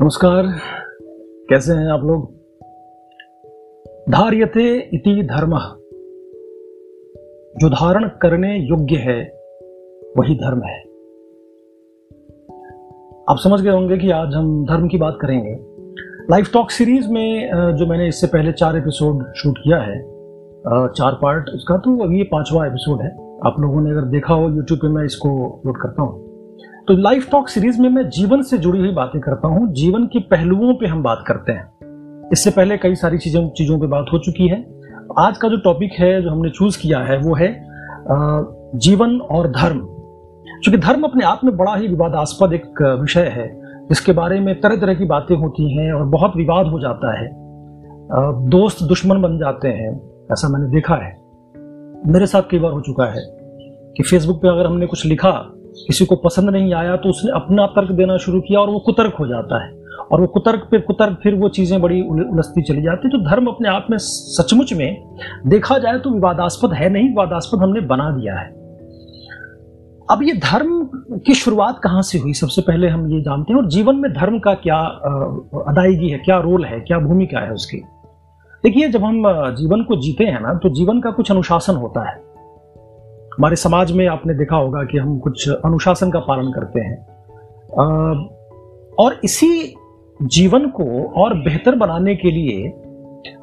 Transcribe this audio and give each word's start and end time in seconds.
नमस्कार। 0.00 0.46
कैसे 1.48 1.72
हैं 1.72 1.88
आप 1.88 2.00
लोग? 2.04 2.22
धार्यते 4.10 4.64
इति 4.94 5.12
धर्म। 5.22 5.56
जो 7.56 7.68
धारण 7.68 8.08
करने 8.22 8.56
योग्य 8.58 8.96
है, 8.96 9.20
वही 10.18 10.34
धर्म 10.34 10.62
है। 10.62 10.78
आप 13.30 13.36
समझ 13.38 13.60
गए 13.60 13.70
होंगे 13.70 13.98
कि 13.98 14.10
आज 14.10 14.34
हम 14.34 14.64
धर्म 14.64 14.88
की 14.88 14.98
बात 14.98 15.18
करेंगे। 15.20 15.54
लाइफ 16.30 16.52
टॉक 16.52 16.70
सीरीज़ 16.70 17.08
में 17.08 17.50
जो 17.76 17.86
मैंने 17.86 18.08
इससे 18.08 18.26
पहले 18.26 18.52
चार 18.52 18.76
एपिसोड 18.76 19.24
शूट 19.34 19.58
किया 19.58 19.78
है 19.78 20.00
चार 20.88 21.18
पार्ट 21.22 21.48
उसका 21.48 21.76
तो 21.76 21.98
अभी 22.04 22.18
ये 22.18 22.24
पांचवा 22.24 22.66
एपिसोड 22.66 23.00
है। 23.00 23.10
आप 23.46 23.60
लोगों 23.60 23.80
ने 23.80 23.90
अगर 23.90 24.10
देखा 24.10 24.34
हो 24.34 24.50
यूट्यूब 24.50 24.80
पे, 24.80 24.88
मैं 24.88 25.04
इसको 25.04 25.50
अपलोड 25.50 25.76
करता 25.76 26.02
हूँ। 26.02 26.23
तो 26.88 26.94
लाइफ 26.94 27.30
टॉक 27.30 27.48
सीरीज़ 27.48 27.80
में 27.82 27.88
मैं 27.88 28.08
जीवन 28.08 28.42
से 28.42 28.56
जुड़ी 28.58 28.78
हुई 28.78 28.90
बातें 28.92 29.20
करता 29.20 29.48
हूँ। 29.48 29.72
जीवन 29.72 30.04
के 30.06 30.18
पहलुओं 30.20 30.74
पे 30.74 30.86
हम 30.86 31.02
बात 31.02 31.22
करते 31.26 31.52
हैं। 31.52 32.28
इससे 32.32 32.50
पहले 32.50 32.76
कई 32.76 32.94
सारी 32.94 33.18
चीज़ों 33.18 33.48
चीज़ों 33.48 33.78
पे 33.80 33.86
बात 33.86 34.06
हो 34.12 34.18
चुकी 34.18 34.48
है। 34.48 34.58
आज 35.18 35.38
का 35.38 35.48
जो 35.48 35.56
टॉपिक 35.56 35.92
है, 35.92 36.22
जो 36.22 36.30
हमने 36.30 36.50
चूज़ 36.50 36.80
किया 36.82 36.98
है, 36.98 37.18
वो 37.18 37.34
है 37.34 37.48
जीवन 38.78 39.18
और 39.20 39.48
धर्म। 39.48 39.78
क्योंकि 40.62 40.78
धर्म 40.78 41.02
अपने 41.02 41.24
आप 41.24 41.40
में 41.44 41.56
बड़ा 41.56 41.74
ही 41.76 41.88
विवादास्पद 41.88 42.52
एक 42.52 42.82
विषय 43.00 43.28
है, 43.28 43.48
जिसके 43.88 44.12
बारे 44.12 44.40
में 44.40 44.60
तरह 44.60 44.76
तरह 44.76 44.94
की 44.94 45.04
बातें 45.04 45.36
होती 45.36 45.76
हैं 45.76 45.92
और 45.92 46.04
बहुत 46.08 46.36
विवाद 46.36 46.66
हो 46.66 46.80
जाता 46.80 47.18
है। 47.20 47.28
दोस्त 48.50 48.82
दुश्मन 48.82 49.22
बन 49.22 49.38
जाते 49.38 49.68
हैं, 49.68 49.96
ऐसा 50.32 50.48
मैंने 50.48 50.70
देखा 50.70 50.94
है। 50.94 51.12
मेरे 52.12 52.26
साथ 52.26 52.42
कई 52.50 52.58
बार 52.58 52.72
हो 52.72 52.80
चुका 52.80 53.04
है 53.04 53.26
कि 53.96 54.02
फेसबुक 54.02 54.42
पे 54.42 54.48
अगर 54.48 54.66
हमने 54.66 54.86
कुछ 54.86 55.06
लिखा 55.06 55.50
किसी 55.76 56.04
को 56.04 56.16
पसंद 56.16 56.50
नहीं 56.50 56.72
आया 56.74 56.96
तो 56.96 57.08
उसने 57.08 57.30
अपना 57.34 57.66
तर्क 57.76 57.90
देना 57.92 58.16
शुरू 58.16 58.40
किया 58.40 58.60
और 58.60 58.70
वो 58.70 58.78
कुतर्क 58.80 59.14
हो 59.14 59.26
जाता 59.26 59.64
है। 59.64 59.72
और 60.12 60.20
वो 60.20 60.26
कुतर्क 60.26 60.66
पे 60.70 60.78
कुतर्क 60.80 61.18
फिर 61.22 61.34
वो 61.34 61.48
चीज़ें 61.50 61.80
बड़ी 61.82 62.00
उलझती 62.02 62.62
चली 62.62 62.82
जाती 62.82 63.08
तो 63.08 63.18
धर्म 63.20 63.46
अपने 63.46 63.68
आप 63.68 63.86
में 63.90 63.96
सचमुच 64.00 64.72
में 64.72 65.16
देखा 65.46 65.78
जाए 65.78 65.98
तो 65.98 66.10
विवादास्पद 66.10 66.72
है 66.72 66.88
नहीं, 66.88 67.08
विवादास्पद 67.08 67.62
हमने 67.62 67.80
बना 67.86 68.10
दिया 68.10 68.34
है। 68.34 68.52
अब 70.08 70.22
ये 70.22 70.32
धर्म 70.34 70.84
की 71.18 71.34
शुरुआत 71.34 71.78
कहाँ 71.84 72.02
से 72.02 72.18
हुई? 72.18 72.32
सबसे 72.34 72.62
पहले 72.62 72.88
हम 72.88 73.10
ये 73.12 73.20
जानते 73.20 73.52
हैं 73.52 73.60
और 73.60 73.68
जीवन 73.68 73.96
में 73.96 74.12
धर्म 74.12 74.38
का 74.38 74.54
क्या 74.56 74.76
अदायगी 75.68 76.08
है, 76.08 76.18
क्या 76.18 76.38
रोल 76.40 76.64
है, 76.64 76.80
क्या 76.80 76.98
भूमिका 76.98 77.40
है 77.40 77.52
उसकी? 77.52 77.76
देखिए, 78.64 78.88
जब 78.88 79.04
हम 79.04 79.22
जीवन 79.54 79.82
को 79.82 79.96
जीते 79.96 80.24
हैं 80.24 80.40
ना 80.40 80.54
तो 80.54 80.68
जीवन 80.74 81.00
का 81.00 81.10
कुछ 81.10 81.30
अनुशासन 81.30 81.76
होता 81.76 82.08
है। 82.10 82.16
हमारे 83.38 83.56
समाज 83.56 83.92
में 83.92 84.06
आपने 84.06 84.34
देखा 84.34 84.56
होगा 84.56 84.82
कि 84.84 84.98
हम 84.98 85.18
कुछ 85.18 85.48
अनुशासन 85.48 86.10
का 86.10 86.18
पालन 86.18 86.50
करते 86.52 86.80
हैं। 86.80 86.96
और 88.98 89.20
इसी 89.24 89.74
जीवन 90.20 90.68
को 90.70 90.84
और 91.22 91.34
बेहतर 91.34 91.74
बनाने 91.74 92.14
के 92.14 92.30
लिए 92.30 92.72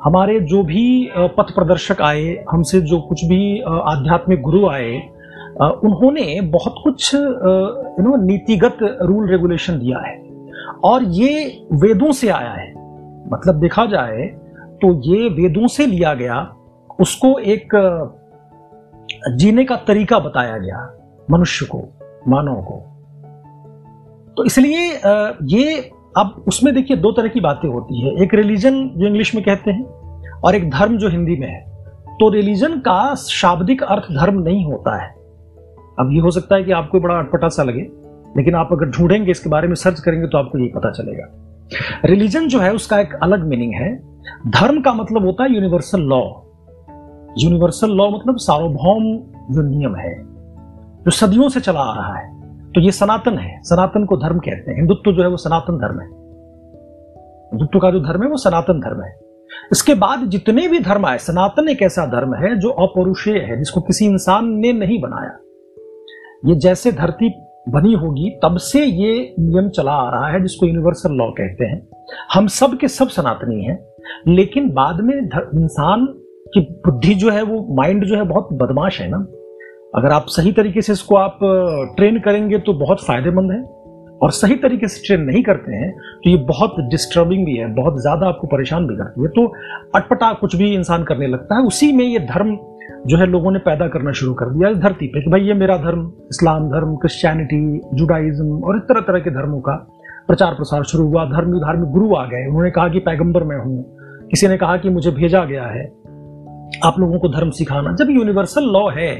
हमारे 0.03 0.39
जो 0.41 0.61
भी 0.63 1.09
पथ 1.37 1.53
प्रदर्शक 1.55 2.01
आए, 2.01 2.43
हमसे 2.51 2.81
जो 2.81 2.99
कुछ 2.99 3.23
भी 3.25 3.59
आध्यात्मिक 3.61 4.41
गुरु 4.41 4.67
आए 4.67 4.95
उन्होंने 5.61 6.39
बहुत 6.41 6.75
कुछ 6.83 7.13
यू 7.13 8.03
नो 8.03 8.15
नीतिगत 8.23 8.77
रूल 9.01 9.29
रेगुलेशन 9.29 9.79
दिया 9.79 9.99
है। 9.99 10.15
और 10.83 11.03
ये 11.03 11.45
वेदों 11.73 12.11
से 12.11 12.29
आया 12.29 12.51
है। 12.51 12.69
मतलब 13.31 13.59
देखा 13.59 13.85
जाए 13.85 14.25
तो 14.81 14.93
ये 15.03 15.29
वेदों 15.31 15.67
से 15.67 15.85
लिया 15.85 16.13
गया, 16.13 16.41
उसको 16.99 17.37
एक 17.39 17.75
जीने 19.37 19.63
का 19.65 19.75
तरीका 19.87 20.19
बताया 20.19 20.57
गया, 20.57 20.79
मनुष्य 21.27 21.65
को, 21.65 21.79
मानव 22.27 22.61
को। 22.61 22.77
तो 24.37 24.43
इसलिए 24.45 24.87
ये 25.51 25.77
अब 26.17 26.43
उसमें 26.47 26.73
देखिए 26.75 26.97
दो 26.97 27.11
तरह 27.11 27.27
की 27.27 27.39
बातें 27.39 27.67
होती 27.69 28.01
है। 28.01 28.11
एक 28.23 28.33
रिलीजन 28.33 28.87
जो 28.89 29.07
इंग्लिश 29.07 29.33
में 29.35 29.43
कहते 29.43 29.71
हैं 29.71 29.83
और 30.37 30.55
एक 30.55 30.69
धर्म 30.69 30.97
जो 30.97 31.09
हिंदी 31.09 31.35
में 31.35 31.47
है। 31.47 31.59
तो 32.19 32.29
रिलीजन 32.29 32.77
का 32.79 33.13
शाब्दिक 33.15 33.83
अर्थ 33.83 34.11
धर्म 34.11 34.41
नहीं 34.41 34.63
होता 34.65 35.01
है। 35.01 35.09
अब 35.99 36.09
ये 36.13 36.19
हो 36.19 36.31
सकता 36.31 36.55
है 36.55 36.63
कि 36.63 36.71
आपको 36.71 36.99
बड़ा 36.99 37.15
अटपटा 37.15 37.47
सा 37.49 37.63
लगे, 37.63 37.81
लेकिन 38.37 38.55
आप 38.55 38.69
अगर 38.71 38.89
ढूंढेंगे 38.89 39.31
इसके 39.31 39.49
बारे 39.49 39.67
में 39.67 39.75
सर्च 39.75 39.99
करेंगे 39.99 40.27
तो 40.27 40.37
आपको 40.37 40.57
यही 40.57 40.67
पता 40.67 40.91
चलेगा। 40.91 41.27
रिलीजन 42.05 42.47
जो 42.47 42.59
है, 42.59 42.73
उसका 42.73 42.99
एक 42.99 43.13
अलग 43.23 43.47
मीनिंग 43.47 43.73
है। 43.73 43.95
धर्म 44.51 44.81
का 44.81 44.93
मतलब 44.93 45.25
होता 45.25 45.43
है 45.43 45.53
यूनिवर्सल 45.55 46.01
लॉ 46.03 46.21
यूनिवर्सल 47.37 47.89
लॉ 47.89 48.09
मतलब 48.09 48.37
सार्वभौम 48.37 49.03
जो 49.53 49.61
नियम 49.61 49.95
है, 49.95 50.13
जो 51.03 51.11
सदियों 51.11 51.49
से 51.49 51.59
चला 51.59 51.79
आ 51.79 51.95
रहा 51.95 52.17
है 52.17 52.29
तो 52.71 52.81
ये 52.81 52.91
सनातन 52.91 53.37
है। 53.37 53.59
सनातन 53.63 54.05
को 54.05 54.17
धर्म 54.17 54.39
कहते 54.39 54.71
हैं। 54.71 54.77
हिंदुत्व 54.77 55.11
जो 55.11 55.21
है 55.21 55.29
वो 55.29 55.37
सनातन 55.37 55.77
धर्म 55.77 55.99
है। 55.99 56.07
हिंदुत्व 57.47 57.79
का 57.79 57.91
जो 57.91 57.99
धर्म 57.99 58.23
है 58.23 58.29
वो 58.29 58.37
सनातन 58.37 58.79
धर्म 58.79 59.01
है। 59.03 59.19
इसके 59.71 59.93
बाद 59.93 60.19
जितने 60.25 60.67
भी 60.67 60.79
धर्म 60.79 61.05
आए, 61.05 61.17
सनातन 61.17 61.69
एक 61.69 61.81
ऐसा 61.81 62.05
धर्म 62.05 62.33
है 62.35 62.55
जो 62.59 62.69
अपौरुषेय 62.69 63.37
है, 63.37 63.57
जिसको 63.57 63.81
किसी 63.81 64.05
इंसान 64.05 64.47
ने 64.49 64.73
नहीं 64.73 65.01
बनाया। 65.01 65.37
ये 66.45 66.55
जैसे 66.55 66.91
धरती 66.91 67.29
बनी 67.69 67.93
होगी, 67.93 68.29
तब 68.43 68.57
से 68.57 68.85
ये 68.85 69.35
नियम 69.39 69.69
चला 69.69 69.91
आ 69.91 70.09
रहा 70.09 70.27
है, 70.27 70.41
जिसको 70.41 70.65
यूनिवर्सल 70.65 71.13
लॉ 71.13 71.29
कहते 71.31 71.65
हैं। 71.65 71.87
हम 72.33 72.47
सब 72.47 72.77
के 72.77 72.87
सब 72.87 73.07
सनातनी 73.07 73.63
हैं, 73.63 73.79
लेकिन 74.27 74.69
बाद 74.69 75.01
में 75.01 75.15
इंसान 75.55 76.07
की 76.53 76.61
बुद्धि 76.85 77.13
जो 77.15 77.29
है, 77.29 77.41
वो 77.43 77.65
माइंड 77.75 78.05
जो 78.05 78.15
है, 78.15 78.23
बहुत 78.23 78.49
बदमाश 78.53 78.99
है 79.01 79.09
ना। 79.09 79.25
अगर 79.95 80.11
आप 80.11 80.25
सही 80.29 80.51
तरीके 80.51 80.81
से 80.81 80.93
इसको 80.93 81.15
आप 81.17 81.39
ट्रेन 81.97 82.19
करेंगे 82.19 82.57
तो 82.59 82.73
बहुत 82.75 83.05
फ़ायदेमंद 83.05 83.51
है। 83.51 83.61
और 84.21 84.31
सही 84.31 84.55
तरीके 84.55 84.87
से 84.87 85.01
ट्रेन 85.05 85.21
नहीं 85.21 85.41
करते 85.43 85.75
हैं 85.75 85.91
तो 86.23 86.29
ये 86.29 86.37
बहुत 86.47 86.75
डिस्टर्बिंग 86.91 87.45
भी 87.45 87.55
है, 87.55 87.67
बहुत 87.75 88.01
ज़्यादा 88.01 88.27
आपको 88.27 88.47
परेशान 88.47 88.85
भी 88.87 88.95
करती 88.95 89.21
है। 89.21 89.27
तो 89.27 89.45
अटपटा 89.95 90.31
कुछ 90.33 90.55
भी 90.55 90.73
इंसान 90.73 91.03
करने 91.03 91.27
लगता 91.27 91.55
है, 91.55 91.61
उसी 91.63 91.91
में 91.91 92.05
ये 92.05 92.19
धर्म 92.27 92.57
जो 93.07 93.17
है, 93.17 93.25
लोगों 93.25 93.51
ने 93.51 93.59
पैदा 93.59 93.87
करना 93.87 94.11
शुरू 94.11 94.33
कर 94.33 94.49
दिया 94.49 94.69
इस 94.69 94.77
धरती 94.77 95.07
पे 95.07 95.21
कि 95.21 95.29
भाई 95.31 95.41
ये 95.41 95.53
मेरा 95.53 95.77
धर्म, 95.77 96.05
इस्लाम 96.29 96.69
धर्म 96.69 96.95
क्रिश्चियनिटी 96.95 97.81
जुडाइज्म 97.93 98.59
और 98.61 98.77
इस 98.77 98.83
तरह 98.83 99.01
तरह 99.01 99.19
के 99.19 99.29
धर्मों 99.31 99.59
का 99.59 99.75
प्रचार 100.27 100.53
प्रसार 100.53 100.83
शुरू 100.83 101.07
हुआ। 101.07 101.25
धर्म 101.25 101.57
धार्मिक 101.59 101.89
गुरु 101.89 102.13
आ 102.15 102.25
गए। 102.25 102.45
उन्होंने 102.47 102.71
कहा 102.71 102.87
कि 102.87 102.99
पैगंबर 102.99 103.43
मैं 103.43 103.57
हूँ। 103.57 103.83
किसी 104.31 104.47
ने 104.47 104.57
कहा 104.57 104.77
कि 104.77 104.89
मुझे 104.89 105.11
भेजा 105.11 105.43
गया 105.45 105.65
है। 105.65 105.83
आप 106.85 106.99
लोगों 106.99 107.19
को 107.19 107.29
धर्म 107.29 107.49
सिखाना। 107.51 107.95
जब 107.95 108.09
यूनिवर्सल 108.09 108.63
लॉ 108.63 108.89
है 108.91 109.13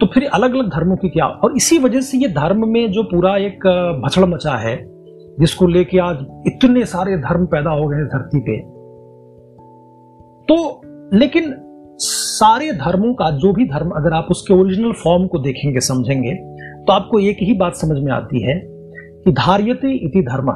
तो 0.00 0.06
फिर 0.06 0.24
अलग 0.24 0.54
अलग 0.54 0.68
धर्मों 0.68 0.96
की 0.96 1.08
क्या? 1.08 1.26
और 1.26 1.56
इसी 1.56 1.78
वजह 1.78 2.00
से 2.00 2.18
ये 2.18 2.28
धर्म 2.28 2.66
में 2.68 2.90
जो 2.92 3.02
पूरा 3.02 3.36
एक 3.36 3.66
भछड़ 4.04 4.24
मचा 4.24 4.56
है, 4.56 4.76
जिसको 5.40 5.66
लेके 5.66 5.98
आज 5.98 6.18
इतने 6.46 6.84
सारे 6.84 7.16
धर्म 7.18 7.46
पैदा 7.46 7.70
हो 7.70 7.88
गए 7.88 8.04
धरती 8.06 8.40
पे। 8.40 8.58
तो 10.48 10.80
लेकिन 11.14 11.54
सारे 11.98 12.72
धर्मों 12.72 13.12
का, 13.14 13.30
जो 13.30 13.52
भी 13.52 13.64
धर्म, 13.64 13.90
अगर 13.90 14.12
आप 14.12 14.26
उसके 14.30 14.54
ओरिजिनल 14.54 14.92
फॉर्म 14.94 15.26
को 15.26 15.38
देखेंगे, 15.38 15.80
समझेंगे 15.80 16.34
तो 16.84 16.92
आपको 16.92 17.18
एक 17.18 17.38
ही 17.40 17.54
बात 17.54 17.74
समझ 17.74 17.98
में 17.98 18.12
आती 18.12 18.42
है 18.42 18.60
कि 19.24 19.32
धार्यते 19.32 19.92
इति 19.96 20.22
धर्म। 20.22 20.52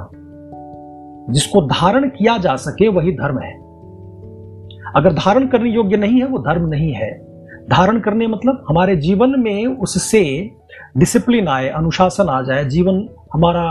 जिसको 1.32 1.60
धारण 1.62 2.08
किया 2.08 2.36
जा 2.38 2.56
सके, 2.56 2.88
वही 2.88 3.12
धर्म 3.12 3.38
है। 3.38 3.61
अगर 4.96 5.12
धारण 5.14 5.46
करने 5.46 5.70
योग्य 5.70 5.96
नहीं 5.96 6.20
है 6.20 6.26
वो 6.26 6.38
धर्म 6.38 6.68
नहीं 6.68 6.92
है। 6.92 7.10
धारण 7.70 8.00
करने 8.00 8.26
मतलब 8.26 8.64
हमारे 8.68 8.96
जीवन 8.96 9.38
में 9.40 9.66
उससे 9.66 10.22
डिसिप्लिन 10.96 11.48
आए 11.48 11.68
अनुशासन 11.70 12.28
आ 12.28 12.40
जाए 12.42 12.64
जीवन 12.64 13.08
हमारा 13.34 13.64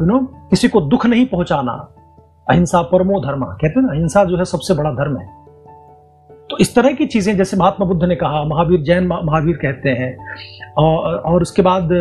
यू 0.00 0.06
नो 0.06 0.18
किसी 0.50 0.68
को 0.68 0.80
दुख 0.80 1.06
नहीं 1.06 1.26
पहुंचाना। 1.26 1.72
अहिंसा 2.50 2.82
परमो 2.82 3.20
धर्म 3.20 3.44
कहते 3.44 3.80
हैं 3.80 3.86
ना 3.86 3.92
अहिंसा 3.92 4.24
जो 4.24 4.36
है 4.36 4.44
सबसे 4.44 4.74
बड़ा 4.74 4.90
धर्म 4.90 5.16
है। 5.18 5.26
तो 6.50 6.58
इस 6.58 6.74
तरह 6.74 6.92
की 6.92 7.06
चीज़ें 7.06 7.36
जैसे 7.36 7.56
महात्मा 7.56 7.86
बुद्ध 7.86 8.04
ने 8.04 8.16
कहा 8.16 8.42
महावीर 8.44 8.80
जैन 8.80 9.06
महावीर 9.06 9.56
कहते 9.56 9.90
हैं 9.90 10.16
और, 10.76 11.42
उसके 11.42 11.62
बाद 11.62 11.92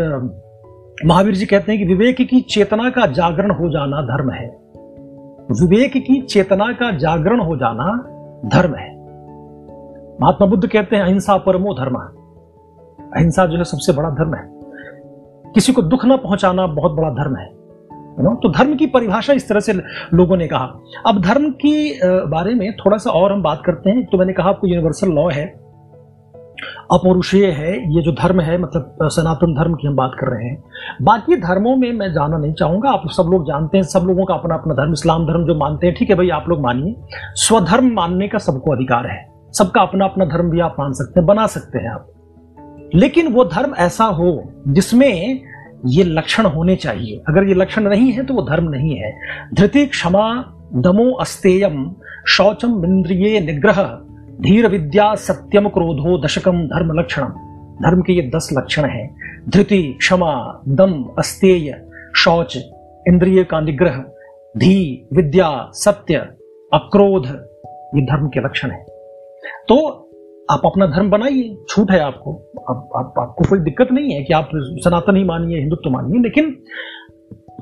महावीर 1.06 1.36
जी 1.36 1.46
कहते 1.46 1.72
हैं 1.72 1.80
कि 1.82 1.88
विवेक 1.88 2.18
की 2.30 2.40
चेतना 2.42 2.90
का 2.90 3.06
जागरण 3.12 3.52
हो 3.52 3.70
जाना 3.70 4.02
धर्म 4.02 4.32
है। 4.32 4.48
विवेक 5.62 5.94
की 5.98 6.22
चेतना 6.22 6.72
का 6.72 6.92
जागरण 6.98 7.40
हो 7.40 7.56
जाना 7.58 7.86
धर्म 8.46 8.76
है। 8.76 8.92
महात्मा 10.22 10.48
बुद्ध 10.48 10.68
कहते 10.68 10.96
हैं, 10.96 11.04
अहिंसा 11.04 11.38
परमो 11.38 11.74
धर्म। 11.74 11.96
अहिंसा 13.16 13.46
जो 13.46 13.58
है 13.58 13.64
सबसे 13.64 13.94
बड़ा 13.94 14.10
धर्म 14.10 14.34
है। 14.36 14.52
किसी 15.54 15.74
को 15.74 15.82
दुख 15.82 16.06
ना 16.06 16.16
पहुंचाना 16.16 16.68
बहुत 16.68 16.92
बड़ा 16.92 17.10
धर्म 17.10 17.36
है। 17.36 17.64
तो 18.36 18.52
धर्म 18.52 18.76
की 18.76 18.86
परिभाषा 18.86 19.34
इस 19.34 19.50
तरह 19.50 19.60
से 19.60 19.74
लोगों 20.14 20.38
ने 20.38 20.48
कहा। 20.48 20.68
अब 21.08 21.22
धर्म 21.22 21.50
के 21.52 22.00
बारे 22.26 22.54
में 22.56 22.76
थोड़ा 22.76 22.98
सा 22.98 23.10
और 23.10 23.32
हम 23.32 23.44
बात 23.44 23.62
करते 23.66 23.90
हैं। 23.90 24.06
तो 24.06 24.18
मैंने 24.18 24.34
कहा 24.34 24.50
आपको 24.50 24.68
यूनिवर्सल 24.68 25.12
लॉ 25.12 25.30
है। 25.30 25.63
अपौरुषेय 26.92 27.46
है, 27.46 27.96
ये 27.96 28.02
जो 28.02 28.12
धर्म 28.12 28.42
है 28.42 28.58
मतलब 28.58 28.98
सनातन 29.04 29.54
धर्म 29.54 29.74
की 29.74 29.88
हम 29.88 29.96
बात 29.96 30.12
कर 30.20 30.28
रहे 30.28 30.46
हैं। 30.46 30.64
बाकी 31.02 31.36
धर्मों 31.36 31.76
में 31.76 31.94
मैं 31.94 32.14
जाना 32.14 32.38
नहीं 32.38 32.54
चाहूँगा, 32.54 32.90
आप 32.90 33.04
सब 33.08 33.24
लोग 33.24 33.48
जानते 33.48 33.78
हैं, 33.78 33.84
सब 33.84 34.00
लोगों 34.00 34.26
का 34.26 34.34
अपना 34.34 34.56
अपना 34.56 34.74
धर्म, 34.74 34.94
इस्लाम 34.94 35.26
धर्म 35.26 35.46
जो 35.46 35.56
मानते 35.56 35.88
हैं, 35.88 35.96
ठीक 35.96 36.10
है 36.10 36.16
भाई, 36.16 36.30
आप 36.30 36.46
लोग 36.50 36.62
मानिए। 36.62 36.96
स्वधर्म 37.36 37.94
मानने 37.94 38.28
का 38.28 38.38
सबको 38.38 38.72
अधिकार 38.72 39.08
है। 39.08 39.34
सबका 39.54 39.82
अपना 39.82 40.06
अपना 40.06 40.26
धर्म 40.26 40.50
भी 40.50 40.60
आप 40.60 40.76
मान 40.80 40.94
सकते 40.94 41.20
हैं, 41.20 41.28
बना 41.28 41.48
सकते 41.48 41.80
हैं 41.80 41.92
आप। 41.92 42.08
लेकिन 42.96 43.28
वो 43.28 43.46
धर्म 43.46 43.76
ऐसा 43.76 44.04
हो, 44.04 44.54
जिसमें 44.68 45.42
ये 45.86 46.04
लक्षण 46.04 46.46
होने 46.46 46.76
चाहिए। 46.76 47.22
अगर 47.30 47.44
ये 47.44 47.54
लक्षण 47.54 47.84
नहीं 47.84 48.12
है 48.12 48.24
तो 48.24 48.34
वो 48.34 48.42
धर्म 48.42 48.70
नहीं 48.70 48.96
है। 48.96 49.20
धृति 49.54 49.86
क्षमा 49.86 50.44
दमो 50.76 51.12
अस्तेयम 51.12 51.96
शौचम 52.28 52.86
इंद्रिय 52.86 53.40
निग्रह। 53.40 54.00
धीर 54.42 54.68
विद्या 54.68 55.16
सत्यम 55.16 55.68
क्रोधो 55.70 56.26
दशकम 56.26 56.64
धर्म 56.64 57.00
लक्षण 57.00 57.22
धर्म 57.74 58.02
के 58.02 58.14
ये 58.14 58.22
दस 58.36 58.50
लक्षण 58.54 58.86
हैं। 58.86 59.16
धृति 59.50 59.96
क्षमा 60.00 60.62
दम 60.68 61.04
अस्तेय 61.20 61.86
शौच 62.16 62.58
इंद्रिय 63.08 63.44
का 63.44 63.62
निग्रह 63.62 63.98
धी 64.58 65.08
विद्या 65.14 65.72
सत्य 65.74 66.16
अक्रोध 66.74 67.26
ये 67.96 68.02
धर्म 68.02 68.28
के 68.28 68.40
लक्षण 68.40 68.72
है। 68.72 68.84
तो 69.68 70.00
आप 70.52 70.62
अपना 70.66 70.86
धर्म 70.86 71.10
बनाइए 71.10 71.58
छूट 71.70 71.92
है 71.92 72.00
आपको। 72.00 72.32
आप, 72.70 72.90
आप, 72.96 73.14
आपको 73.20 73.50
कोई 73.50 73.60
दिक्कत 73.60 73.88
नहीं 73.92 74.14
है 74.14 74.24
कि 74.24 74.34
आप 74.34 74.50
सनातन 74.56 75.18
ही 75.18 75.24
मानिए 75.24 75.60
हिंदुत्व 75.60 75.90
मानिए 75.90 76.22
लेकिन 76.22 76.58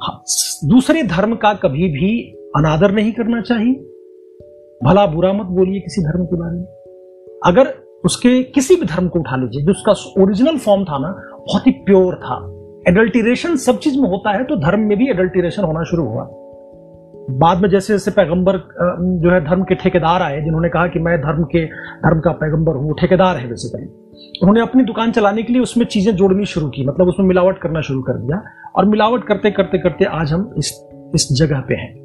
हाँ, 0.04 0.24
दूसरे 0.66 1.04
धर्म 1.04 1.36
का 1.36 1.54
कभी 1.54 1.88
भी 1.88 2.32
अनादर 2.56 2.92
नहीं 2.92 3.12
करना 3.12 3.42
चाहिए। 3.42 3.91
भला 4.84 5.06
बुरा 5.08 5.32
मत 5.34 5.46
बोलिए 5.48 5.80
किसी 5.80 6.02
धर्म 6.02 6.26
के 6.26 6.36
बारे 6.36 6.58
में। 6.58 6.66
अगर 7.46 7.74
उसके 8.06 8.42
किसी 8.46 8.76
भी 8.76 8.86
धर्म 8.86 9.08
को 9.08 9.20
उठा 9.20 9.36
लीजिए, 9.36 9.64
जो 9.64 9.72
उसका 9.72 10.22
ओरिजिनल 10.22 10.58
फॉर्म 10.58 10.84
था 10.84 10.98
ना, 10.98 11.10
बहुत 11.40 11.68
ही 11.68 11.72
प्योर 11.86 12.16
था। 12.16 12.38
एडल्टीरेशन 12.88 13.56
सब 13.58 13.80
चीज़ 13.80 14.00
में 14.02 14.08
होता 14.10 14.32
है 14.32 14.44
तो 14.44 14.56
धर्म 14.58 14.80
में 14.80 14.98
भी 14.98 15.10
एडल्टीरेशन 15.10 15.64
होना 15.64 15.84
शुरू 15.84 16.06
हुआ। 16.06 16.28
बाद 17.40 17.62
में 17.62 17.70
जैसे 17.70 17.94
जैसे 17.94 18.12
पैगंबर 18.12 18.58
जो 19.24 19.32
है 19.32 19.40
धर्म 19.46 19.64
के 19.64 19.76
ठेकेदार 19.76 20.22
आए, 20.22 20.42
जिन्होंने 20.42 20.70
कहा 20.70 20.88
कि 20.88 21.00
मैं 21.00 21.18
धर्म 21.22 21.44
के, 21.44 21.66
धर्म 22.00 22.20
का 22.20 22.32
पैगंबर 22.32 22.76
हूँ 22.76 22.96
ठेकेदार 23.02 23.38
है 23.38 23.48
बेसिकली 23.50 23.86
उन्होंने 24.42 24.62
अपनी 24.62 24.84
दुकान 24.84 25.12
चलाने 25.12 25.44
के 25.44 25.54
लिए 25.54 25.62
उसमें 25.62 25.86
चीज़ें 25.86 26.16
जोड़नी 26.16 26.46
शुरू 26.46 26.70
की 26.70 26.86
मतलब 26.88 27.08
उसमें 27.08 27.28
मिलावट 27.28 27.58
करना 27.58 27.82
शुरू 27.82 28.02
कर 28.02 28.18
दिया। 28.18 28.42
और 28.76 28.86
मिलावट 28.86 29.24
करते 29.24 29.52
करते 29.52 29.78
करते 29.78 30.06
आज 30.06 30.32
हम 30.34 30.54
इस 30.58 30.74
इस 31.16 31.28
जगह 31.34 31.60
पे 31.60 31.76
हैं। 31.76 32.01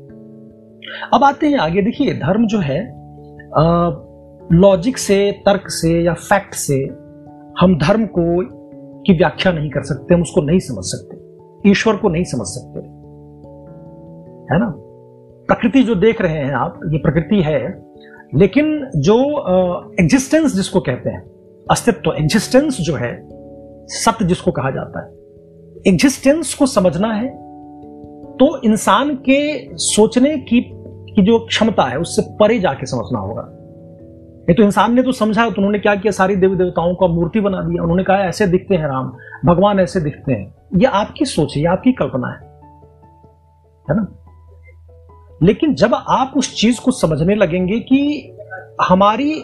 अब 1.15 1.25
आते 1.25 1.47
हैं 1.47 1.59
आगे। 1.59 1.83
देखिए, 1.83 2.15
धर्म 2.15 2.47
जो 2.47 2.59
है 2.59 2.81
लॉजिक 4.53 4.99
से, 4.99 5.33
तर्क 5.47 5.69
से 5.69 6.01
या 6.03 6.15
फैक्ट 6.15 6.55
से 6.55 6.77
हम 7.61 7.79
धर्म 7.79 8.07
को 8.07 8.25
की 9.03 9.13
व्याख्या 9.13 9.53
नहीं 9.53 9.71
कर 9.71 9.83
सकते, 9.83 10.15
हम 10.15 10.23
उसको 10.23 10.41
नहीं 10.43 10.59
समझ 10.59 10.85
सकते। 10.85 11.71
ईश्वर 11.71 11.97
को 11.97 12.09
नहीं 12.09 12.25
समझ 12.25 12.47
सकते। 12.47 12.81
है 14.55 14.61
ना? 14.61 14.73
प्रकृति 15.49 15.83
जो 15.83 15.95
देख 15.95 16.21
रहे 16.21 16.39
हैं 16.39 16.55
आप, 16.55 16.81
ये 16.93 16.99
प्रकृति 16.99 17.41
है, 17.43 17.61
लेकिन 18.35 18.91
जो 18.97 19.19
एग्जिस्टेंस 20.01 20.55
जिसको 20.55 20.81
कहते 20.81 21.11
हैं, 21.11 21.23
अस्तित्व 21.71 22.13
एग्जिस्टेंस 22.13 22.81
जो 22.81 22.95
है, 22.95 23.13
सत्य 23.95 24.25
जिसको 24.25 24.51
कहा 24.51 24.71
जाता 24.71 25.05
है। 25.05 25.13
एग्जिस्टेंस 25.87 26.55
को 26.55 26.67
समझना 26.67 27.13
है 27.13 27.29
तो 28.39 28.47
इंसान 28.63 29.15
के 29.29 29.39
सोचने 29.79 30.37
की 30.39 30.61
की 31.17 31.23
जो 31.23 31.39
क्षमता 31.39 31.83
है, 31.83 31.99
उससे 31.99 32.23
परे 32.23 32.59
जाके 32.59 32.87
समझना 32.87 33.19
होगा। 33.19 33.53
ये 34.49 34.55
तो 34.55 34.63
इंसान 34.63 34.95
ने 34.95 35.03
तो 35.03 35.13
समझा 35.13 35.43
तो 35.43 35.55
उन्होंने 35.59 35.79
क्या 35.79 35.95
किया? 35.95 36.11
सारी 36.11 36.37
देवी 36.37 36.57
देवताओं 36.57 36.95
का 36.95 37.07
मूर्ति 37.07 37.41
बना 37.41 37.61
दिया। 37.61 37.83
उन्होंने 37.83 38.05
कहा, 38.05 38.17
ऐसे 38.17 38.47
दिखते 38.47 38.75
हैं 38.75 38.87
राम, 38.87 39.17
भगवान 39.45 39.81
ऐसे 39.81 40.01
दिखते 40.01 40.33
हैं। 40.33 40.55
ये 40.77 40.87
आपकी 40.87 41.25
सोच 41.25 41.57
है, 41.57 41.63
ये 41.63 41.69
आपकी 41.69 41.93
कल्पना 41.93 42.29
है। 42.29 42.57
है 43.91 43.97
ना? 43.97 44.07
लेकिन 45.43 45.75
जब 45.75 45.95
आप 45.95 46.33
उस 46.37 46.61
चीज़ 46.61 46.81
को 46.81 46.91
समझने 46.91 47.35
लगेंगे 47.35 47.81
कि 47.81 48.33
हमारी, 48.89 49.41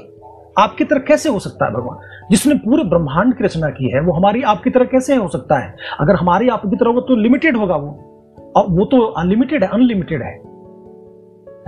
आपकी 0.58 0.84
तरह 0.84 0.98
कैसे 0.98 1.28
हो 1.28 1.38
सकता 1.38 1.64
है 1.64 1.72
भगवान? 1.72 2.26
जिसने 2.30 2.54
पूरे 2.54 2.84
ब्रह्मांड 2.84 3.34
की 3.34 3.44
रचना 3.44 3.68
की 3.68 3.90
है, 3.94 4.00
वो 4.00 4.12
हमारी, 4.12 4.42
आपकी 4.42 4.70
तरह 4.70 4.84
कैसे 4.84 5.16
हो 5.16 5.28
सकता 5.28 5.58
है? 5.58 5.76
अगर 6.00 6.16
हमारी, 6.16 6.48
आपकी 6.48 6.76
तरह 6.76 6.88
होगा 6.88 7.00
तो 7.00 7.16
लिमिटेड 7.16 7.56
होगा 7.56 7.76
वो। 7.76 8.08
और 8.56 8.64
वो 8.70 8.84
तो 8.84 9.00
अनलिमिटेड 9.00 9.64
है 9.64 9.70
अनलिमिटेड 9.70 10.22
है। 10.22 10.51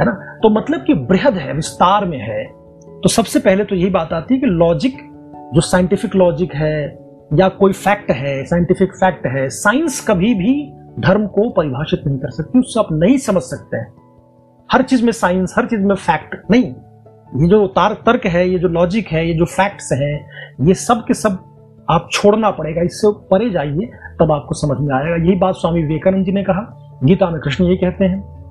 है 0.00 0.06
ना? 0.06 0.12
तो 0.43 0.50
मतलब 0.50 0.81
कि 0.81 0.94
बृहद 0.94 1.35
है, 1.35 1.52
विस्तार 1.52 2.05
में 2.05 2.19
है। 2.19 2.44
तो 3.00 3.08
सबसे 3.08 3.38
पहले 3.38 3.64
तो 3.64 3.76
यही 3.76 3.91
बात 3.91 4.12
आती 4.12 4.35
है 4.35 4.41
कि 4.41 4.46
लॉजिक 4.46 4.96
जो 5.55 5.61
साइंटिफिक 5.61 6.14
लॉजिक 6.14 6.55
है, 6.55 6.99
या 7.35 7.49
कोई 7.49 7.73
फैक्ट 7.73 8.11
है 8.11 8.44
साइंटिफिक 8.44 8.93
फैक्ट 8.93 9.26
है 9.26 9.49
साइंस 9.49 10.06
कभी 10.08 10.35
भी 10.35 10.73
धर्म 11.00 11.26
को 11.26 11.50
परिभाषित 11.50 12.06
नहीं 12.06 12.19
कर 12.19 12.31
सकती, 12.31 12.58
उससे 12.58 12.81
आप 12.81 12.88
नहीं 12.93 13.19
समझ 13.19 13.43
सकते 13.43 13.76
हैं। 13.76 13.94
हर 14.73 14.82
चीज़ 14.82 15.05
में 15.05 15.12
साइंस 15.12 15.55
हर 15.58 15.67
चीज़ 15.67 15.81
में 15.81 15.94
फैक्ट 15.94 16.50
नहीं। 16.50 16.64
ये 17.43 17.49
जो 17.49 17.67
तार, 17.67 17.94
तर्क 17.94 18.26
है, 18.26 18.49
ये 18.49 18.58
जो 18.58 18.69
लॉजिक 18.69 19.08
है, 19.08 19.29
ये 19.29 19.35
जो 19.35 19.44
फैक्ट्स 19.44 19.93
हैं, 19.93 20.31
ये 20.61 20.75
सब 20.75 21.05
के 21.08 21.14
सब 21.14 21.31
आप 21.91 22.08
छोड़ना 22.12 22.50
पड़ेगा, 22.50 22.82
इससे 22.82 23.08
परे 23.31 23.50
जाइए, 23.50 23.87
तब 24.20 24.32
आपको 24.32 24.55
समझ 24.55 24.79
में 24.81 24.94
आएगा। 24.94 25.17
यही 25.17 25.37
बात 25.37 25.55
स्वामी 25.55 25.82
विवेकानंद 25.82 26.25
जी 26.25 26.32
ने 26.32 26.43
कहा। 26.43 26.91
गीता 27.05 27.31
में 27.31 27.41
कृष्ण 27.41 27.64
ये 27.64 27.76
कहते 27.76 28.05
हैं। 28.05 28.44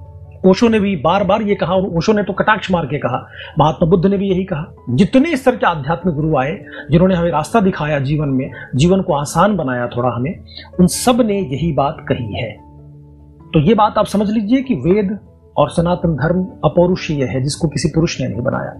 ओशो 0.45 0.68
ने 0.68 0.80
भी 0.80 0.95
बार 0.95 1.24
बार 1.24 1.42
ये 1.42 1.56
कहा 1.56 1.74
और 1.74 1.84
ओशो 1.98 2.13
ने 2.13 2.24
तो 2.24 2.34
कटाक्ष 2.34 2.72
मार 2.72 2.86
के 2.86 2.98
कहा, 2.98 3.28
महात्मा 3.60 3.90
बुद्ध 3.90 4.06
ने 4.06 4.18
भी 4.18 4.30
यही 4.30 4.44
कहा। 4.44 4.75
जितने 4.90 5.38
स्तर 5.38 5.56
के 5.56 5.66
आध्यात्मिक 5.66 6.16
गुरु 6.16 6.38
आए, 6.38 6.66
जिन्होंने 6.92 7.16
हमें 7.16 7.31
रास्ता 7.31 7.60
दिखाया 7.60 8.00
जीवन 8.00 8.30
में, 8.30 8.51
जीवन 8.75 9.01
को 9.01 9.13
आसान 9.13 9.56
बनाया 9.56 9.88
थोड़ा 9.88 10.10
हमें, 10.10 10.44
उन 10.80 10.88
सबने 10.88 11.40
यही 11.40 11.72
बात 11.72 11.98
कही 12.10 12.42
है। 12.42 12.51
तो 13.54 13.60
ये 13.60 13.74
बात 13.74 13.94
आप 13.98 14.06
समझ 14.06 14.30
लीजिए 14.30 14.62
कि 14.62 14.75
वेद 14.75 15.19
और 15.57 15.69
सनातन 15.69 16.16
धर्म 16.16 16.48
अपौरुषीय 16.63 17.24
है, 17.24 17.44
जिसको 17.44 17.68
किसी 17.68 17.90
पुरुष 17.90 18.22
ने 18.22 18.28
नहीं 18.28 18.42
बनाया। 18.42 18.72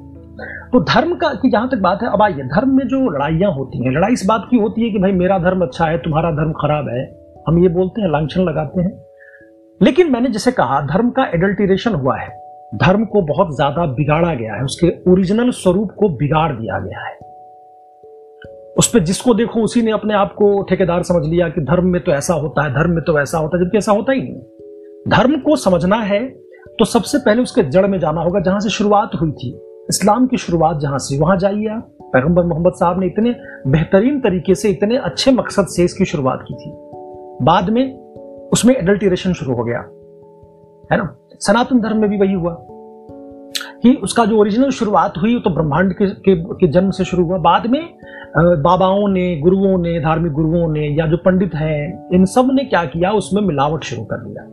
तो 0.74 0.80
धर्म 0.80 1.16
का, 1.16 1.30
की 1.30 1.50
जहाँ 1.52 1.70
तक 1.70 1.78
बात 1.78 2.00
है, 2.04 2.10
अब 2.14 2.22
आइए, 2.22 2.44
धर्म 2.44 2.70
में 2.70 2.88
जो 2.88 3.10
लड़ाइयाँ 3.10 3.52
होती 3.52 3.84
हैं, 3.84 3.92
लड़ाई 3.92 4.14
इस 4.14 4.26
बात 4.26 4.48
की 4.52 4.58
होती 4.58 4.82
है 4.82 4.90
कि 4.90 5.00
भाई 5.00 5.12
मेरा 5.12 5.38
धर्म 5.40 5.62
अच्छा 5.62 5.86
है, 5.86 5.98
तुम्हारा 5.98 6.32
धर्म 6.32 6.52
खराब 6.52 6.90
है, 6.90 7.34
हम 7.48 7.64
ये 7.64 7.70
बोलते 7.70 8.02
हैं, 8.02 8.12
लांछन 8.12 8.42
लगाते 8.42 8.82
हैं। 8.82 9.03
लेकिन 9.82 10.12
मैंने 10.12 10.30
जैसे 10.30 10.52
कहा, 10.52 10.80
धर्म 10.84 11.10
का 11.10 11.26
एडल्टीरेशन 11.26 11.94
हुआ 11.94 12.18
है। 12.18 12.30
धर्म 12.76 13.04
को 13.06 13.22
बहुत 13.24 13.56
ज़्यादा 13.56 13.86
बिगाड़ा 13.94 14.34
गया 14.34 14.54
है, 14.56 14.64
उसके 14.64 14.88
ओरिजिनल 15.12 15.50
स्वरूप 15.52 15.92
को 15.98 16.10
बिगाड़ 16.18 16.52
दिया 16.52 16.80
गया 16.80 17.00
है। 17.00 17.16
उस 18.78 18.90
पर 18.94 19.00
जिसको 19.00 19.34
देखो, 19.34 19.62
उसी 19.62 19.82
ने 19.82 19.92
अपने 19.92 20.14
आप 20.14 20.34
को 20.34 20.62
ठेकेदार 20.62 21.04
समझ 21.04 21.26
लिया 21.26 21.50
कि 21.50 21.62
धर्म 21.62 21.88
में 21.88 22.02
तो 22.04 22.12
ऐसा 22.12 22.34
होता 22.36 22.64
है, 22.64 22.74
धर्म 22.74 22.92
में 22.92 23.04
तो 23.04 23.20
ऐसा 23.20 23.38
होता 23.38 23.58
है, 23.58 23.64
जबकि 23.64 23.78
ऐसा 23.78 23.92
होता 23.92 24.14
ही 24.14 24.22
नहीं। 24.22 25.10
धर्म 25.10 25.40
को 25.40 25.56
समझना 25.58 25.98
है 26.04 26.24
तो 26.80 26.86
सबसे 26.86 27.18
पहले 27.18 27.42
उसके 27.42 27.64
जड़ 27.64 27.86
में 27.88 28.00
जाना 28.00 28.22
होगा, 28.22 28.40
जहाँ 28.40 28.60
से 28.60 28.70
शुरुआत 28.70 29.12
हुई 29.22 29.32
थी। 29.32 29.50
इस्लाम 29.90 30.26
की 30.28 30.38
शुरुआत 30.38 30.80
जहाँ 30.80 30.98
से, 30.98 31.18
वहाँ 31.18 31.38
जाइए। 31.38 31.68
आप 31.68 31.90
पैगंबर 32.14 32.44
मोहम्मद 32.44 32.74
साहब 32.74 33.00
ने 33.00 33.06
इतने 33.06 33.36
बेहतरीन 33.68 34.20
तरीके 34.20 34.56
से, 34.56 34.70
इतने 34.70 34.98
अच्छे 35.00 35.32
मकसद 35.32 35.68
से 35.68 35.84
इसकी 35.84 36.06
शुरुआत 36.06 36.46
की 36.48 36.56
थी। 36.56 36.72
बाद 37.46 37.70
में 37.70 38.03
उसमें 38.54 38.76
एडल्टीरेशन 38.76 39.34
शुरू 39.34 39.56
हो 39.56 39.64
गया। 39.64 39.80
है 40.92 41.04
ना? 41.04 41.16
सनातन 41.40 41.82
धर्म 41.82 41.98
में 41.98 42.10
भी 42.10 42.18
वही 42.18 42.34
हुआ। 42.34 42.58
कि 43.84 44.00
उसका 44.04 44.26
जो 44.26 44.40
ओरिजिनल 44.40 44.70
शुरुआत 44.70 45.14
हुई 45.22 45.40
तो 45.40 45.50
ब्रह्मांड 45.50 45.94
के, 45.94 46.06
के, 46.08 46.36
के 46.36 46.68
जन्म 46.68 46.90
से 46.90 47.04
शुरू 47.06 47.26
हुआ। 47.26 47.38
बाद 47.38 47.68
में 47.68 47.90
बाबाओं 48.38 49.08
ने 49.08 49.40
गुरुओं 49.40 49.78
ने 49.78 50.00
धार्मिक 50.00 50.34
गुरुओं 50.34 50.68
ने 50.68 50.88
या 50.88 51.08
जो 51.08 51.18
पंडित 51.18 51.56
हैं 51.56 52.10
इन 52.14 52.26
सबने 52.26 52.64
क्या 52.64 52.86
किया? 52.86 53.12
उसमें 53.12 53.42
मिलावट 53.42 53.84
शुरू 53.84 54.04
कर 54.04 54.16
दिया। 54.16 54.44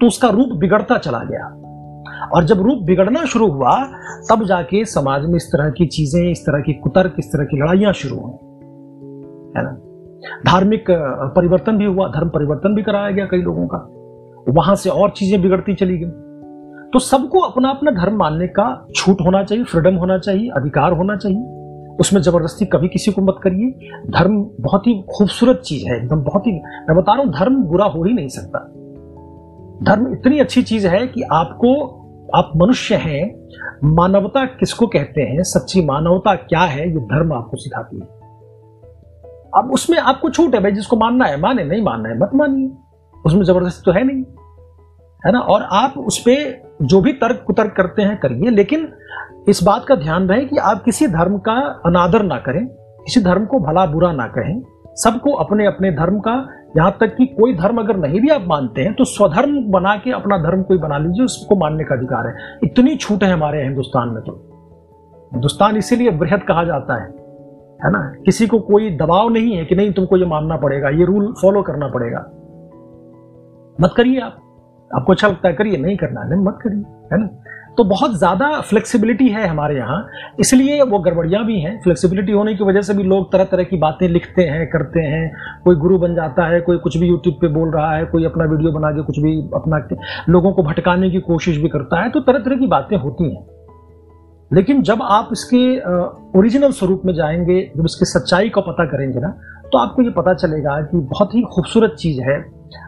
तो 0.00 0.06
उसका 0.06 0.28
रूप 0.28 0.48
बिगड़ता 0.48 0.98
चला 0.98 1.18
गया। 1.18 1.56
और 2.34 2.44
जब 2.44 2.60
रूप 2.60 2.78
बिगड़ना 2.78 3.24
शुरू 3.24 3.46
हुआ 3.46 3.84
तब 4.30 4.44
जाके 4.44 4.84
समाज 4.84 5.26
में 5.26 5.36
इस 5.36 5.48
तरह 5.52 5.70
की 5.70 5.86
चीज़ें 5.86 6.30
इस 6.30 6.42
तरह 6.42 6.60
की 6.60 6.72
कुतर्क 6.72 7.14
इस 7.18 7.26
तरह 7.26 7.44
की 7.44 7.56
लड़ाइयाँ 7.56 7.92
शुरू 7.92 8.16
हुई। 8.16 8.32
है 9.56 9.64
ना? 9.64 9.89
धार्मिक 10.46 10.84
परिवर्तन 11.36 11.78
भी 11.78 11.84
हुआ, 11.84 12.08
धर्म 12.08 12.28
परिवर्तन 12.28 12.74
भी 12.74 12.82
कराया 12.82 13.10
गया 13.10 13.26
कई 13.26 13.38
लोगों 13.38 13.66
का। 13.66 13.78
वहाँ 14.52 14.74
से 14.76 14.90
और 14.90 15.10
चीज़ें 15.10 15.42
बिगड़ती 15.42 15.74
चली 15.74 15.98
गई। 15.98 16.10
तो 16.90 16.98
सबको 16.98 17.40
अपना 17.40 17.70
अपना 17.70 17.90
धर्म 17.90 18.16
मानने 18.16 18.46
का 18.46 18.86
छूट 18.96 19.16
होना 19.20 19.42
चाहिए, 19.42 19.64
फ्रीडम 19.64 19.94
होना 19.94 20.18
चाहिए, 20.18 20.48
अधिकार 20.48 20.92
होना 20.92 21.16
चाहिए। 21.16 21.56
उसमें 22.00 22.22
ज़बरदस्ती 22.22 22.64
कभी 22.64 22.88
किसी 22.88 23.12
को 23.12 23.22
मत 23.22 23.40
करिए। 23.42 23.90
धर्म 24.10 24.50
बहुत 24.60 24.86
ही 24.86 25.04
खूबसूरत 25.16 25.62
चीज़ 25.64 25.88
है, 25.88 25.96
एकदम 25.96 26.16
बहुत 26.16 26.46
ही, 26.46 26.52
मैं 26.52 26.96
बता 26.96 27.12
रहा 27.12 27.22
हूँ, 27.22 27.32
धर्म 27.32 27.62
बुरा 27.62 27.84
हो 27.84 28.04
ही 28.04 28.12
नहीं 28.12 28.28
सकता। 28.28 28.58
धर्म 29.82 30.12
इतनी 30.12 30.38
अच्छी 30.38 30.62
चीज़ 30.62 30.86
है 30.86 31.06
कि 31.06 31.22
आपको, 31.22 31.74
आप 32.34 32.52
मनुष्य 32.56 32.94
हैं, 32.94 33.48
मानवता 33.84 34.44
किसको 34.44 34.86
कहते 34.86 35.22
हैं, 35.22 35.42
सच्ची 35.42 35.84
मानवता 35.84 36.34
क्या 36.34 36.60
है, 36.60 36.88
ये 36.88 36.96
धर्म 36.96 37.32
आपको 37.32 37.56
सिखाती 37.56 38.00
है। 38.00 38.19
अब 39.56 39.70
उसमें 39.72 39.98
आपको 39.98 40.30
छूट 40.30 40.54
है 40.54 40.60
भाई, 40.60 40.72
जिसको 40.72 40.96
मानना 40.96 41.24
है, 41.24 41.40
माने, 41.40 41.64
नहीं 41.64 41.82
मानना 41.82 42.08
है, 42.08 42.18
मत 42.18 42.30
मानिए। 42.34 42.70
उसमें 43.26 43.42
ज़बरदस्ती 43.42 43.82
तो 43.84 43.92
है 43.92 44.04
नहीं, 44.04 44.22
है 45.22 45.32
ना? 45.32 45.38
और 45.38 45.62
आप 45.62 45.94
उस 45.98 46.18
पर 46.18 46.68
जो 46.82 47.00
भी 47.00 47.12
तर्क 47.12 47.42
कुतर्क 47.46 47.74
करते 47.76 48.02
हैं, 48.02 48.16
करिए। 48.16 48.50
लेकिन 48.50 48.88
इस 49.48 49.62
बात 49.62 49.84
का 49.84 49.94
ध्यान 49.94 50.28
रहे 50.28 50.44
कि 50.44 50.56
आप 50.56 50.82
किसी 50.84 51.06
धर्म 51.06 51.38
का 51.38 51.52
अनादर 51.86 52.22
ना 52.22 52.38
करें, 52.38 52.66
किसी 52.66 53.20
धर्म 53.20 53.44
को 53.44 53.58
भला 53.60 53.86
बुरा 53.86 54.12
ना 54.12 54.26
कहें। 54.26 54.62
सबको 54.96 55.32
अपने 55.32 55.66
अपने 55.66 55.90
धर्म 55.90 56.18
का, 56.18 56.32
यहाँ 56.76 56.96
तक 57.00 57.14
कि 57.16 57.26
कोई 57.26 57.54
धर्म 57.54 57.78
अगर 57.78 57.96
नहीं 57.96 58.20
भी 58.20 58.28
आप 58.28 58.44
मानते 58.46 58.82
हैं 58.82 58.92
तो 58.94 59.04
स्वधर्म 59.04 59.60
बना 59.70 59.96
के 59.96 60.10
अपना 60.10 60.38
धर्म 60.38 60.62
कोई 60.62 60.78
बना 60.78 60.98
लीजिए, 60.98 61.24
उसको 61.24 61.56
मानने 61.56 61.84
का 61.84 61.94
अधिकार 61.94 62.26
है। 62.26 62.58
इतनी 62.64 62.96
छूट 62.96 63.22
है 63.24 63.32
हमारे 63.32 63.62
हिंदुस्तान 63.62 64.08
में 64.08 64.22
तो। 64.22 64.32
हिंदुस्तान 65.32 65.76
इसीलिए 65.76 66.10
बृहद 66.10 66.42
कहा 66.42 66.64
जाता 66.64 67.02
है। 67.02 67.19
है 67.84 67.90
ना? 67.92 68.00
किसी 68.24 68.46
को 68.46 68.58
कोई 68.58 68.90
दबाव 68.96 69.28
नहीं 69.28 69.56
है 69.56 69.64
कि 69.64 69.74
नहीं 69.74 69.92
तुमको 69.92 70.16
ये 70.16 70.26
मानना 70.26 70.56
पड़ेगा, 70.56 70.88
ये 70.88 71.04
रूल 71.04 71.34
फॉलो 71.42 71.62
करना 71.62 71.88
पड़ेगा। 71.88 72.18
मत 73.80 73.94
करिए 73.96 74.20
आप। 74.20 74.38
आपको 74.90 75.12
अच्छा 75.12 75.28
लगता 75.28 75.48
है, 75.48 75.54
करिए, 75.54 75.76
नहीं 75.76 75.96
करना, 75.96 76.22
नहीं, 76.24 76.44
मत 76.44 76.58
करिए, 76.62 76.82
है 77.12 77.20
ना? 77.20 77.28
तो 77.78 77.84
बहुत 77.84 78.16
ज़्यादा 78.18 78.60
फ्लेक्सिबिलिटी 78.60 79.28
है 79.28 79.46
हमारे 79.46 79.76
यहाँ। 79.76 80.06
इसलिए 80.40 80.82
वो 80.82 80.98
गड़बड़ियाँ 80.98 81.44
भी 81.46 81.60
हैं। 81.60 81.80
फ्लेक्सिबिलिटी 81.82 82.32
होने 82.32 82.54
की 82.54 82.64
वजह 82.64 82.82
से 82.82 82.94
भी 82.94 83.02
लोग 83.02 83.32
तरह 83.32 83.44
तरह 83.44 83.62
की 83.62 83.76
बातें 83.76 84.08
लिखते 84.08 84.42
हैं, 84.42 84.66
करते 84.66 85.00
हैं। 85.00 85.32
कोई 85.64 85.76
गुरु 85.76 85.98
बन 85.98 86.14
जाता 86.14 86.46
है, 86.46 86.60
कोई 86.60 86.78
कुछ 86.78 86.96
भी 86.96 87.06
यूट्यूब 87.06 87.34
पे 87.34 87.48
बोल 87.48 87.70
रहा 87.70 87.94
है, 87.96 88.04
कोई 88.04 88.24
अपना 88.24 88.44
वीडियो 88.44 88.72
बना 88.72 88.90
के 88.90 89.02
कुछ 89.02 89.18
भी 89.18 89.36
अपना 89.54 89.78
लोगों 90.28 90.52
को 90.52 90.62
भटकाने 90.62 91.10
की 91.10 91.20
कोशिश 91.20 91.58
भी 91.58 91.68
करता 91.68 92.02
है 92.02 92.10
तो 92.10 92.20
तरह 92.20 92.38
तरह 92.38 92.56
की 92.56 92.66
बातें 92.66 92.96
होती 92.96 93.34
हैं। 93.34 93.42
लेकिन 94.52 94.82
जब 94.82 95.02
आप 95.02 95.28
इसके 95.32 95.58
ओरिजिनल 96.38 96.72
स्वरूप 96.72 97.02
में 97.04 97.14
जाएँगे, 97.14 97.60
जब 97.76 97.84
इसकी 97.84 98.04
सच्चाई 98.04 98.48
को 98.48 98.60
पता 98.60 98.84
करेंगे 98.84 99.20
ना 99.20 99.28
तो 99.72 99.78
आपको 99.78 100.02
ये 100.02 100.10
पता 100.10 100.34
चलेगा 100.34 100.80
कि 100.82 100.96
बहुत 100.98 101.34
ही 101.34 101.42
खूबसूरत 101.42 101.94
चीज़ 101.98 102.20
है। 102.20 102.38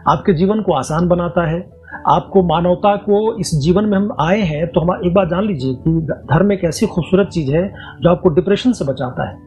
आपके 0.07 0.33
जीवन 0.33 0.61
को 0.61 0.73
आसान 0.73 1.07
बनाता 1.07 1.45
है। 1.51 1.59
आपको 2.07 2.43
मानवता 2.43 2.95
को 2.95 3.39
इस 3.39 3.51
जीवन 3.55 3.85
में 3.85 3.97
हम 3.97 4.15
आए 4.21 4.39
हैं 4.39 4.67
तो 4.67 4.79
हम 4.79 5.05
एक 5.05 5.13
बार 5.13 5.27
जान 5.27 5.43
लीजिए 5.43 5.73
कि 5.73 5.91
धर्म 6.33 6.51
एक 6.51 6.63
ऐसी 6.63 6.85
खूबसूरत 6.85 7.27
चीज़ 7.27 7.51
है, 7.51 7.67
जो 8.01 8.09
आपको 8.09 8.29
डिप्रेशन 8.29 8.71
से 8.71 8.85
बचाता 8.85 9.29
है, 9.29 9.37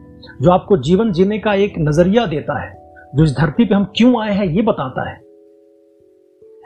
जो 0.41 0.51
आपको 0.51 0.77
जीवन 0.77 1.11
जीने 1.11 1.39
का 1.39 1.53
एक 1.53 1.73
नज़रिया 1.79 2.25
देता 2.25 2.59
है, 2.61 2.73
जो 3.15 3.23
इस 3.23 3.37
धरती 3.37 3.65
पे 3.65 3.75
हम 3.75 3.85
क्यों 3.95 4.21
आए 4.21 4.33
हैं 4.33 4.45
ये 4.45 4.61
बताता 4.61 5.09
है। 5.09 5.15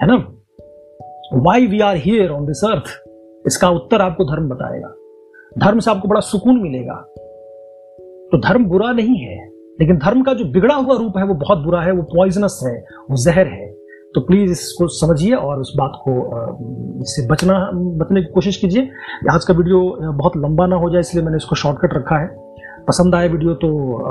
है 0.02 0.08
ना? 0.08 0.16
Why 1.34 1.68
we 1.68 1.80
are 1.80 1.96
here 1.96 2.32
on 2.32 2.46
this 2.46 2.64
earth 2.66 2.84
इसका 3.48 3.70
उत्तर 3.70 4.02
आपको 4.02 4.24
धर्म 4.24 4.50
बताएगा। 4.50 4.94
धर्म 5.52 5.80
से 5.80 5.92
आपको 5.92 6.08
बड़ा 6.08 6.20
सुकून 6.22 6.62
मिलेगा। 6.62 6.94
तो 8.32 8.38
धर्म 8.40 8.66
बुरा 8.66 8.92
नहीं 8.92 9.18
है, 9.18 9.38
लेकिन 9.80 9.98
धर्म 9.98 10.22
का 10.24 10.34
जो 10.34 10.46
बिगड़ा 10.46 10.76
हुआ 10.76 10.96
रूप 10.98 11.18
है, 11.18 11.24
वो 11.24 11.34
बहुत 11.36 11.58
बुरा 11.58 11.82
है, 11.82 11.92
वो 11.92 12.04
पॉइजनस 12.12 12.60
है, 12.66 12.74
वो 13.12 13.18
जहर 13.24 13.48
है। 13.48 13.70
तो 14.16 14.22
प्लीज़ 14.22 14.52
इसको 14.52 14.88
समझिए 14.90 15.34
और 15.34 15.60
उस 15.60 15.74
बात 15.78 15.92
को 15.98 16.14
इससे 17.02 17.26
बचना, 17.28 17.60
बचने 17.74 18.22
की 18.22 18.32
कोशिश 18.34 18.58
कीजिए। 18.58 18.90
आज 19.32 19.46
का 19.46 19.54
वीडियो 19.54 19.82
बहुत 20.14 20.38
लंबा 20.38 20.66
ना 20.68 20.76
हो 20.76 20.90
जाए, 20.90 21.00
इसलिए 21.00 21.24
मैंने 21.24 21.38
इसको 21.38 21.56
शॉर्टकट 21.56 21.94
रखा 21.94 22.18
है। 22.18 22.28
पसंद 22.88 23.16
आए 23.16 23.28
वीडियो 23.30 23.54
तो 23.54 23.70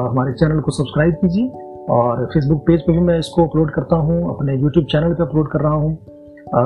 हमारे 0.09 0.33
चैनल 0.33 0.61
को 0.61 0.71
सब्सक्राइब 0.71 1.15
कीजिए 1.15 1.49
और 1.91 2.25
फेसबुक 2.27 2.63
पेज 2.67 2.81
पे 2.81 2.93
भी 2.93 2.99
मैं 3.01 3.19
इसको 3.19 3.47
अपलोड 3.47 3.71
करता 3.71 3.97
हूँ, 3.97 4.37
अपने 4.37 4.57
यूट्यूब 4.57 4.87
चैनल 4.87 5.15
पे 5.15 5.23
अपलोड 5.23 5.51
कर 5.53 5.61
रहा 5.61 5.75
हूँ। 5.75 5.99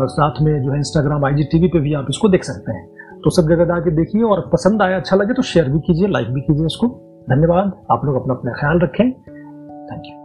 साथ 0.09 0.41
में 0.43 0.63
जो 0.63 0.71
है 0.71 0.77
इंस्टाग्राम 0.79 1.25
आई 1.25 1.49
पे 1.55 1.81
भी 1.81 1.95
आप 1.95 2.07
इसको 2.11 2.29
देख 2.29 2.45
सकते 2.45 2.73
हैं। 2.73 2.87
तो 3.25 3.31
सब 3.31 3.49
जगह 3.49 3.65
जाके 3.65 3.91
देखिए 3.91 4.23
और 4.23 4.41
पसंद 4.53 4.83
आया 4.83 4.97
अच्छा 4.97 5.17
लगे 5.17 5.35
तो 5.35 5.43
शेयर 5.43 5.69
भी 5.69 5.79
कीजिए 5.79 6.09
लाइक 6.09 6.29
भी 6.29 6.41
कीजिए 6.41 6.67
इसको। 6.67 6.89
धन्यवाद। 7.31 7.73
आप 7.91 8.05
लोग 8.05 8.17
अपना 8.17 8.35
अपना 8.35 8.53
ख्याल 8.53 8.79
रखें। 8.79 9.13
Thank 9.13 10.03
you 10.07 10.24